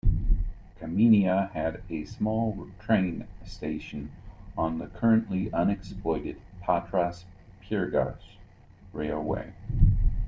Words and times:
Kaminia 0.79 1.51
had 1.51 1.83
a 1.91 2.05
small 2.05 2.67
train 2.79 3.27
station 3.45 4.11
on 4.57 4.79
the 4.79 4.87
currently 4.87 5.53
unexploited 5.53 6.41
Patras-Pyrgos 6.59 8.17
railway. 8.93 9.53